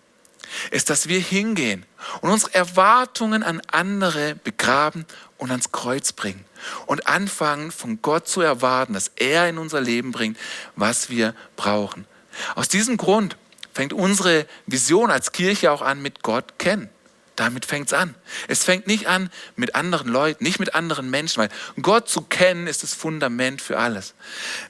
[0.71, 1.85] ist, dass wir hingehen
[2.21, 5.07] und unsere Erwartungen an andere begraben
[5.39, 6.45] und ans Kreuz bringen
[6.87, 10.39] und anfangen von Gott zu erwarten, dass er in unser Leben bringt,
[10.77, 12.07] was wir brauchen.
[12.55, 13.37] Aus diesem Grund
[13.73, 16.89] fängt unsere Vision als Kirche auch an mit Gott kennen.
[17.37, 18.15] Damit fängt es an.
[18.47, 21.49] Es fängt nicht an mit anderen Leuten, nicht mit anderen Menschen, weil
[21.83, 24.15] Gott zu kennen ist das Fundament für alles.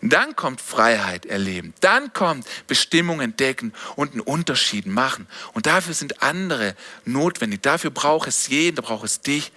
[0.00, 1.74] Dann kommt Freiheit erleben.
[1.80, 5.26] Dann kommt Bestimmung entdecken und einen Unterschied machen.
[5.52, 6.74] Und dafür sind andere
[7.04, 7.60] notwendig.
[7.62, 9.52] Dafür braucht es jeden, da braucht es dich.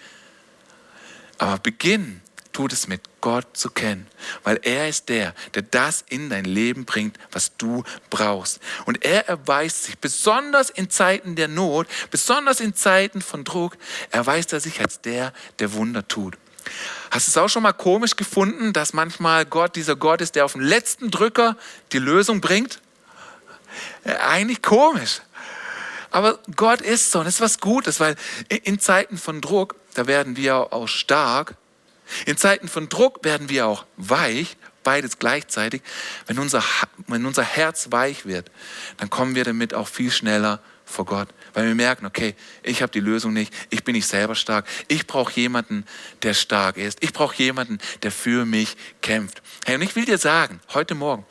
[1.37, 2.21] Aber beginnen
[2.57, 4.07] tut es mit Gott zu kennen,
[4.43, 8.59] weil er ist der, der das in dein Leben bringt, was du brauchst.
[8.85, 13.77] Und er erweist sich besonders in Zeiten der Not, besonders in Zeiten von Druck,
[14.09, 16.35] erweist er sich als der, der Wunder tut.
[17.11, 20.43] Hast du es auch schon mal komisch gefunden, dass manchmal Gott dieser Gott ist, der
[20.43, 21.57] auf den letzten Drücker
[21.91, 22.81] die Lösung bringt?
[24.03, 25.21] Eigentlich komisch.
[26.09, 28.15] Aber Gott ist so und das ist was Gutes, weil
[28.49, 31.55] in Zeiten von Druck, da werden wir auch stark
[32.25, 35.81] in Zeiten von Druck werden wir auch weich, beides gleichzeitig.
[36.25, 36.63] Wenn unser,
[37.07, 38.51] wenn unser Herz weich wird,
[38.97, 42.91] dann kommen wir damit auch viel schneller vor Gott weil wir merken, okay, ich habe
[42.91, 45.85] die Lösung nicht, ich bin nicht selber stark, ich brauche jemanden,
[46.21, 49.41] der stark ist, ich brauche jemanden, der für mich kämpft.
[49.65, 51.25] Hey, und ich will dir sagen, heute Morgen,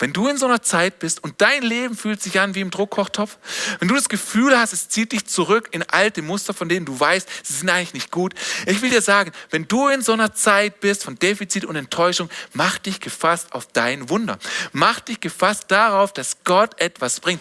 [0.00, 2.72] wenn du in so einer Zeit bist und dein Leben fühlt sich an wie im
[2.72, 3.38] Druckkochtopf,
[3.78, 6.98] wenn du das Gefühl hast, es zieht dich zurück in alte Muster, von denen du
[6.98, 8.34] weißt, sie sind eigentlich nicht gut,
[8.66, 12.28] ich will dir sagen, wenn du in so einer Zeit bist von Defizit und Enttäuschung,
[12.52, 14.40] mach dich gefasst auf dein Wunder.
[14.72, 17.40] Mach dich gefasst darauf, dass Gott etwas bringt.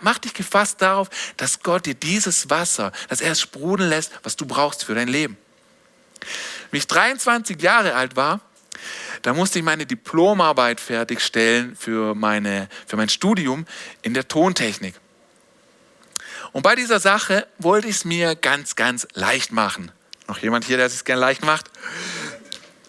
[0.00, 4.34] Mach dich gefasst darauf, dass Gott Gott dir dieses Wasser, dass er sprudeln lässt, was
[4.34, 5.36] du brauchst für dein Leben.
[6.70, 8.40] Wie ich 23 Jahre alt war,
[9.20, 13.66] da musste ich meine Diplomarbeit fertigstellen für, meine, für mein Studium
[14.00, 14.94] in der Tontechnik.
[16.52, 19.92] Und bei dieser Sache wollte ich es mir ganz, ganz leicht machen.
[20.28, 21.70] Noch jemand hier, der es gerne leicht macht?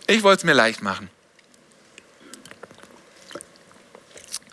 [0.07, 1.09] Ich wollte es mir leicht machen.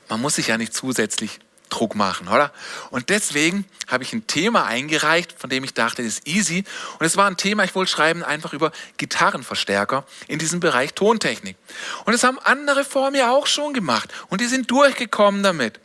[0.09, 1.39] Man muss sich ja nicht zusätzlich
[1.75, 2.53] Druck machen, oder?
[2.91, 6.65] Und deswegen habe ich ein Thema eingereicht, von dem ich dachte, das ist easy.
[6.99, 11.57] Und es war ein Thema, ich wollte schreiben, einfach über Gitarrenverstärker in diesem Bereich Tontechnik.
[12.05, 14.13] Und das haben andere vor mir auch schon gemacht.
[14.29, 15.81] Und die sind durchgekommen damit.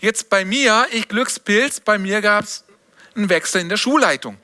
[0.00, 2.64] Jetzt bei mir, ich Glückspilz, bei mir gab es
[3.16, 4.38] einen Wechsel in der Schulleitung.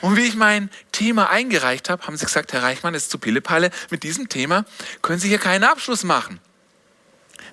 [0.00, 3.18] Und wie ich mein Thema eingereicht habe, haben sie gesagt, Herr Reichmann, es ist zu
[3.18, 4.64] Pillepalle, mit diesem Thema
[5.02, 6.40] können Sie hier keinen Abschluss machen.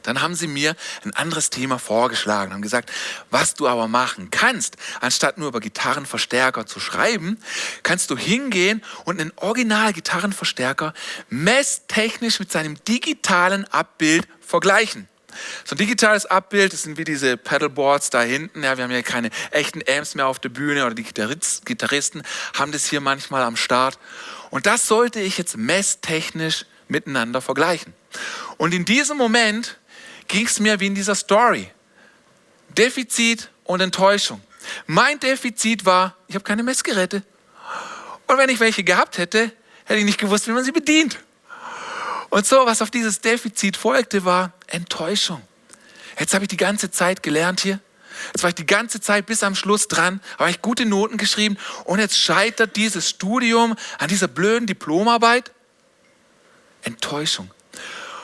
[0.04, 2.92] Dann haben sie mir ein anderes Thema vorgeschlagen, haben gesagt,
[3.30, 7.40] was du aber machen kannst, anstatt nur über Gitarrenverstärker zu schreiben,
[7.84, 10.94] kannst du hingehen und einen Original-Gitarrenverstärker
[11.30, 15.08] messtechnisch mit seinem digitalen Abbild vergleichen.
[15.66, 18.64] So ein digitales Abbild, das sind wie diese Pedalboards da hinten.
[18.64, 22.72] Ja, wir haben ja keine echten Amps mehr auf der Bühne oder die Gitarristen haben
[22.72, 23.98] das hier manchmal am Start.
[24.52, 27.94] Und das sollte ich jetzt messtechnisch miteinander vergleichen.
[28.58, 29.80] Und in diesem Moment
[30.34, 31.70] ging es mir wie in dieser Story.
[32.70, 34.42] Defizit und Enttäuschung.
[34.88, 37.22] Mein Defizit war, ich habe keine Messgeräte.
[38.26, 39.52] Und wenn ich welche gehabt hätte,
[39.86, 41.20] hätte ich nicht gewusst, wie man sie bedient.
[42.32, 45.40] Und so, was auf dieses Defizit folgte, war Enttäuschung.
[46.18, 47.80] Jetzt habe ich die ganze Zeit gelernt hier.
[48.34, 51.58] Jetzt war ich die ganze Zeit bis am Schluss dran, habe ich gute Noten geschrieben
[51.84, 55.52] und jetzt scheitert dieses Studium an dieser blöden Diplomarbeit.
[56.82, 57.52] Enttäuschung.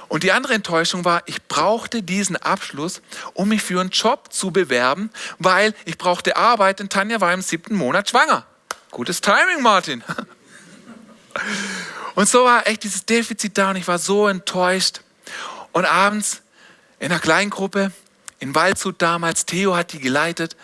[0.10, 3.02] Und die andere Enttäuschung war, ich brauchte diesen Abschluss,
[3.34, 7.42] um mich für einen Job zu bewerben, weil ich brauchte Arbeit, denn Tanja war im
[7.42, 8.46] siebten Monat schwanger.
[8.92, 10.04] Gutes Timing, Martin.
[12.16, 15.00] Und so war echt dieses Defizit da und ich war so enttäuscht.
[15.72, 16.42] Und abends
[16.98, 17.94] in einer kleinen Gruppe,
[18.40, 20.58] in Waldshut damals, Theo hat die geleitet,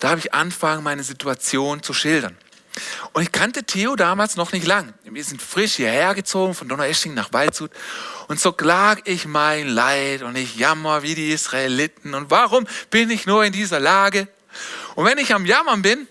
[0.00, 2.36] da habe ich angefangen, meine Situation zu schildern.
[3.12, 4.94] Und ich kannte Theo damals noch nicht lang.
[5.04, 7.70] Wir sind frisch hierher gezogen von Donaueschingen nach Waldshut.
[8.26, 12.14] Und so klag ich mein Leid und ich jammer wie die Israeliten.
[12.14, 14.28] Und warum bin ich nur in dieser Lage?
[14.96, 16.08] Und wenn ich am Jammern bin,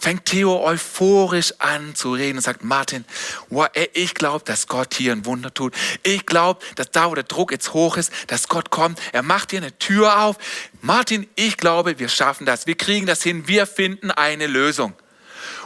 [0.00, 3.04] fängt Theo euphorisch an zu reden und sagt, Martin,
[3.48, 5.74] wow, ich glaube, dass Gott hier ein Wunder tut.
[6.02, 9.00] Ich glaube, dass da, wo der Druck jetzt hoch ist, dass Gott kommt.
[9.12, 10.36] Er macht dir eine Tür auf.
[10.80, 12.66] Martin, ich glaube, wir schaffen das.
[12.66, 13.46] Wir kriegen das hin.
[13.46, 14.94] Wir finden eine Lösung.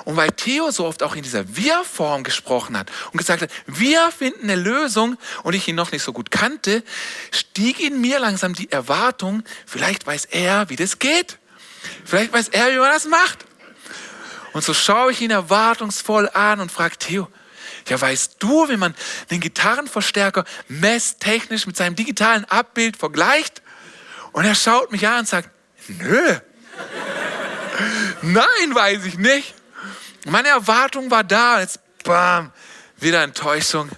[0.05, 4.11] Und weil Theo so oft auch in dieser Wir-Form gesprochen hat und gesagt hat, wir
[4.11, 6.83] finden eine Lösung und ich ihn noch nicht so gut kannte,
[7.31, 11.39] stieg in mir langsam die Erwartung, vielleicht weiß er, wie das geht.
[12.05, 13.45] Vielleicht weiß er, wie man das macht.
[14.53, 17.29] Und so schaue ich ihn erwartungsvoll an und frage Theo,
[17.89, 18.95] ja, weißt du, wie man
[19.31, 23.63] den Gitarrenverstärker messtechnisch mit seinem digitalen Abbild vergleicht?
[24.33, 25.51] Und er schaut mich an und sagt,
[25.89, 26.37] nö.
[28.23, 29.55] Nein, weiß ich nicht.
[30.27, 32.53] Meine Erwartung war da, jetzt bam,
[32.97, 33.91] wieder Enttäuschung.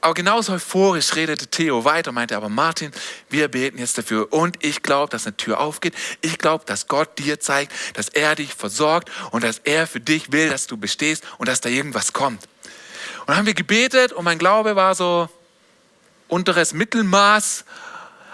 [0.00, 2.90] Aber genauso euphorisch redete Theo weiter, meinte aber Martin,
[3.28, 4.32] wir beten jetzt dafür.
[4.32, 5.94] Und ich glaube, dass eine Tür aufgeht.
[6.22, 10.32] Ich glaube, dass Gott dir zeigt, dass er dich versorgt und dass er für dich
[10.32, 12.48] will, dass du bestehst und dass da irgendwas kommt.
[13.20, 15.28] Und dann haben wir gebetet und mein Glaube war so
[16.28, 17.64] unteres Mittelmaß.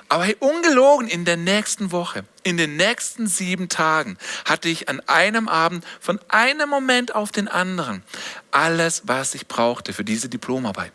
[0.08, 5.00] Aber hey, ungelogen, in der nächsten Woche, in den nächsten sieben Tagen hatte ich an
[5.08, 8.04] einem Abend von einem Moment auf den anderen
[8.52, 10.92] alles, was ich brauchte für diese Diplomarbeit.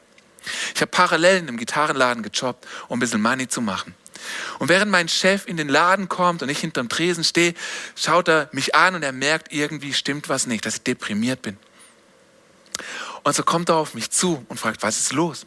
[0.74, 3.94] Ich habe parallel in einem Gitarrenladen gejobbt, um ein bisschen Money zu machen.
[4.60, 7.54] Und während mein Chef in den Laden kommt und ich hinterm Tresen stehe,
[7.98, 11.58] schaut er mich an und er merkt, irgendwie stimmt was nicht, dass ich deprimiert bin.
[13.24, 15.46] Und so kommt er auf mich zu und fragt, was ist los?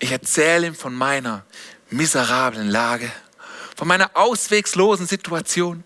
[0.00, 1.44] Ich erzähle ihm von meiner
[1.90, 3.12] miserablen Lage,
[3.78, 5.84] von meiner auswegslosen Situation.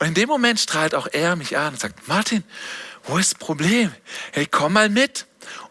[0.00, 2.42] Und in dem Moment strahlt auch er mich an und sagt, Martin,
[3.04, 3.94] wo ist das Problem?
[4.32, 5.24] Hey, komm mal mit.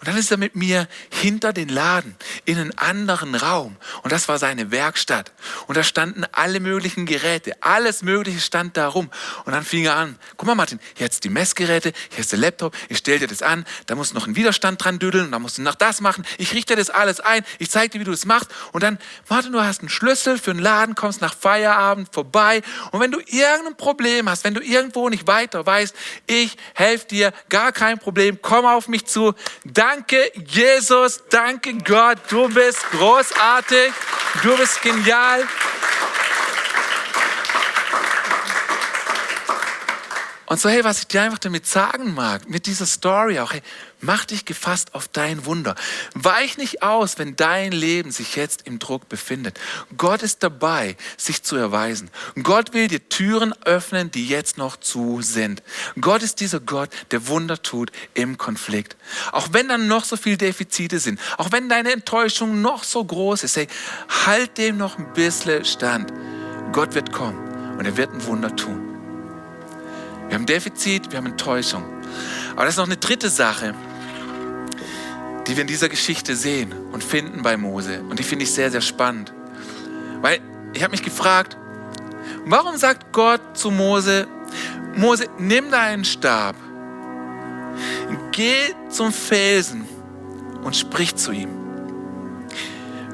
[0.05, 2.15] Und dann ist er mit mir hinter den Laden
[2.45, 3.75] in einen anderen Raum.
[4.03, 5.31] Und das war seine Werkstatt.
[5.65, 7.53] Und da standen alle möglichen Geräte.
[7.61, 9.09] Alles Mögliche stand da rum.
[9.45, 10.19] Und dann fing er an.
[10.37, 12.75] Guck mal, Martin, jetzt die Messgeräte, hier ist der Laptop.
[12.87, 13.65] Ich stell dir das an.
[13.87, 15.25] Da musst du noch einen Widerstand dran düdeln.
[15.25, 16.23] Und dann musst du noch das machen.
[16.37, 17.43] Ich richte das alles ein.
[17.57, 18.51] Ich zeige dir, wie du das machst.
[18.73, 22.61] Und dann, Martin, du hast einen Schlüssel für einen Laden, kommst nach Feierabend vorbei.
[22.91, 25.95] Und wenn du irgendein Problem hast, wenn du irgendwo nicht weiter weißt,
[26.27, 27.33] ich helfe dir.
[27.49, 28.37] Gar kein Problem.
[28.39, 29.33] Komm auf mich zu.
[29.63, 29.94] Danke,
[30.47, 31.23] Jesus.
[31.29, 32.17] Danke, Gott.
[32.29, 33.91] Du bist großartig.
[34.43, 35.43] Du bist genial.
[40.47, 43.63] Und so, hey, was ich dir einfach damit sagen mag, mit dieser Story auch, hey,
[43.99, 45.75] mach dich gefasst auf dein Wunder.
[46.13, 49.59] Weich nicht aus, wenn dein Leben sich jetzt im Druck befindet.
[49.97, 52.11] Gott ist dabei, sich zu erweisen.
[52.43, 55.63] Gott will dir Türen öffnen, die jetzt noch zu sind.
[55.99, 58.95] Gott ist dieser Gott, der Wunder tut im Konflikt.
[59.31, 63.43] Auch wenn dann noch so viele Defizite sind, auch wenn deine Enttäuschung noch so groß
[63.43, 63.67] ist, hey,
[64.25, 66.13] halt dem noch ein bisschen stand.
[66.71, 68.84] Gott wird kommen und er wird ein Wunder tun.
[70.27, 71.83] Wir haben Defizit, wir haben Enttäuschung.
[72.53, 73.73] Aber das ist noch eine dritte Sache,
[75.47, 78.01] die wir in dieser Geschichte sehen und finden bei Mose.
[78.09, 79.33] Und die finde ich sehr, sehr spannend.
[80.21, 80.39] Weil
[80.73, 81.57] ich habe mich gefragt,
[82.45, 84.27] warum sagt Gott zu Mose,
[84.95, 86.55] Mose, nimm deinen Stab,
[88.31, 89.85] geh zum Felsen
[90.63, 91.49] und sprich zu ihm.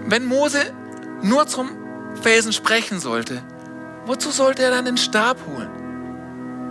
[0.06, 0.74] Wenn Mose
[1.22, 1.70] nur zum
[2.22, 3.44] Felsen sprechen sollte,
[4.06, 5.71] wozu sollte er dann den Stab holen?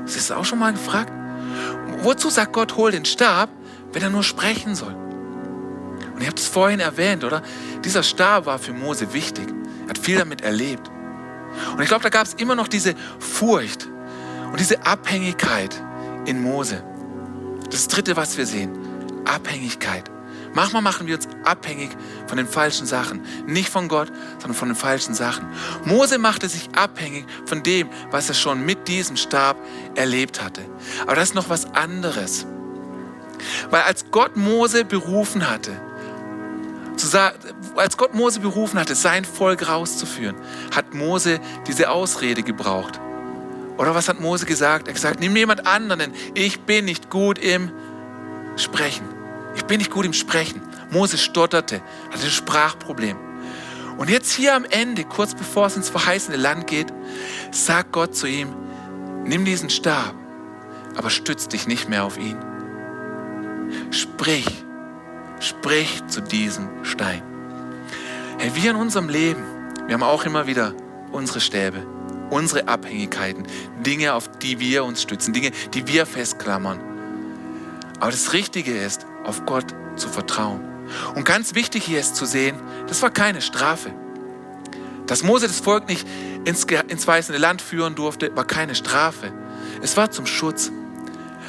[0.05, 1.13] Das ist auch schon mal gefragt.
[2.03, 3.51] Wozu sagt Gott, hol den Stab,
[3.93, 4.95] wenn er nur sprechen soll?
[6.15, 7.43] Und ihr habt es vorhin erwähnt, oder?
[7.85, 9.47] Dieser Stab war für Mose wichtig.
[9.85, 10.91] Er hat viel damit erlebt.
[11.75, 13.89] Und ich glaube, da gab es immer noch diese Furcht
[14.51, 15.75] und diese Abhängigkeit
[16.27, 16.83] in Mose.
[17.71, 18.77] Das dritte, was wir sehen,
[19.25, 20.11] Abhängigkeit.
[20.55, 21.91] Manchmal machen wir uns abhängig
[22.27, 23.23] von den falschen Sachen.
[23.47, 25.47] Nicht von Gott, sondern von den falschen Sachen.
[25.85, 29.57] Mose machte sich abhängig von dem, was er schon mit diesem Stab
[29.95, 30.63] erlebt hatte.
[31.03, 32.47] Aber das ist noch was anderes.
[33.71, 35.81] Weil als Gott Mose berufen hatte,
[37.77, 40.37] als Gott Mose berufen hatte, sein Volk rauszuführen,
[40.75, 43.01] hat Mose diese Ausrede gebraucht.
[43.79, 44.87] Oder was hat Mose gesagt?
[44.87, 47.71] Er hat gesagt, nimm jemand anderen, ich bin nicht gut im
[48.57, 49.20] Sprechen.
[49.55, 50.63] Ich bin nicht gut im Sprechen.
[50.91, 51.81] Mose stotterte,
[52.11, 53.17] hatte ein Sprachproblem.
[53.99, 56.93] Und jetzt hier am Ende, kurz bevor es ins verheißene Land geht,
[57.51, 58.49] sagt Gott zu ihm,
[59.25, 60.15] nimm diesen Stab,
[60.97, 62.37] aber stütz dich nicht mehr auf ihn.
[63.91, 64.47] Sprich,
[65.39, 67.23] sprich zu diesem Stein.
[68.39, 69.43] Hey, wir in unserem Leben,
[69.87, 70.73] wir haben auch immer wieder
[71.13, 71.87] unsere Stäbe,
[72.31, 73.47] unsere Abhängigkeiten,
[73.85, 76.81] Dinge, auf die wir uns stützen, Dinge, die wir festklammern.
[78.01, 79.67] Aber das Richtige ist, auf Gott
[79.97, 80.61] zu vertrauen.
[81.15, 82.57] Und ganz wichtig hier ist zu sehen,
[82.87, 83.93] das war keine Strafe.
[85.07, 86.07] Dass Mose das Volk nicht
[86.45, 89.33] ins, ins weiße Land führen durfte, war keine Strafe.
[89.83, 90.71] Es war zum Schutz.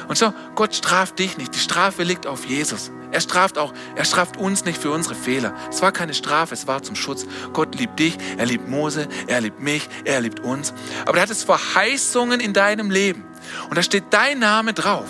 [0.08, 1.54] Und so, Gott straft dich nicht.
[1.54, 2.90] Die Strafe liegt auf Jesus.
[3.12, 5.54] Er straft auch, er straft uns nicht für unsere Fehler.
[5.70, 7.26] Es war keine Strafe, es war zum Schutz.
[7.52, 10.72] Gott liebt dich, er liebt Mose, er liebt mich, er liebt uns.
[11.04, 13.24] Aber er hat es Verheißungen in deinem Leben.
[13.68, 15.08] Und da steht dein Name drauf.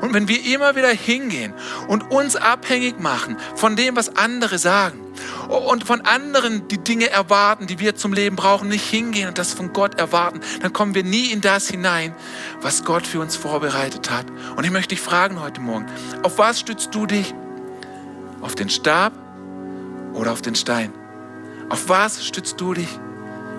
[0.00, 1.54] Und wenn wir immer wieder hingehen
[1.88, 5.00] und uns abhängig machen von dem, was andere sagen
[5.48, 9.52] und von anderen die Dinge erwarten, die wir zum Leben brauchen, nicht hingehen und das
[9.52, 12.14] von Gott erwarten, dann kommen wir nie in das hinein,
[12.60, 14.26] was Gott für uns vorbereitet hat.
[14.56, 15.86] Und ich möchte dich fragen heute Morgen,
[16.22, 17.34] auf was stützt du dich?
[18.40, 19.12] Auf den Stab
[20.12, 20.92] oder auf den Stein?
[21.68, 22.88] Auf was stützt du dich?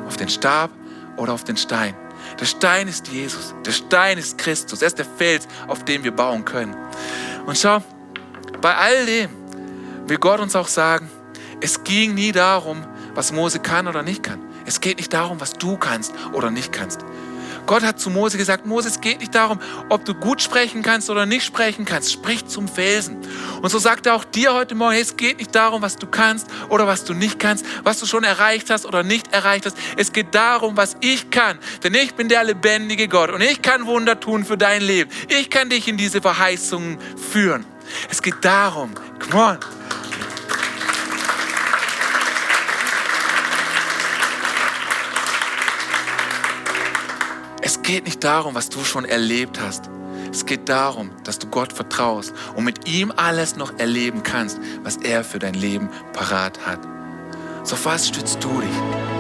[0.07, 0.69] Auf den Stab
[1.17, 1.95] oder auf den Stein?
[2.39, 3.53] Der Stein ist Jesus.
[3.65, 4.81] Der Stein ist Christus.
[4.81, 6.75] Er ist der Fels, auf dem wir bauen können.
[7.45, 7.81] Und schau,
[8.61, 9.29] bei all dem
[10.07, 11.09] will Gott uns auch sagen,
[11.61, 14.41] es ging nie darum, was Mose kann oder nicht kann.
[14.65, 17.05] Es geht nicht darum, was du kannst oder nicht kannst.
[17.65, 19.59] Gott hat zu Mose gesagt, Mose, es geht nicht darum,
[19.89, 22.11] ob du gut sprechen kannst oder nicht sprechen kannst.
[22.11, 23.17] Sprich zum Felsen.
[23.61, 26.47] Und so sagt er auch dir heute Morgen, es geht nicht darum, was du kannst
[26.69, 29.77] oder was du nicht kannst, was du schon erreicht hast oder nicht erreicht hast.
[29.97, 31.57] Es geht darum, was ich kann.
[31.83, 35.09] Denn ich bin der lebendige Gott und ich kann Wunder tun für dein Leben.
[35.27, 36.99] Ich kann dich in diese Verheißungen
[37.31, 37.65] führen.
[38.09, 39.57] Es geht darum, come on,
[47.85, 49.89] geht nicht darum, was du schon erlebt hast.
[50.31, 54.97] Es geht darum, dass du Gott vertraust und mit ihm alles noch erleben kannst, was
[54.97, 56.79] er für dein Leben parat hat.
[57.63, 59.14] So was stützt du dich?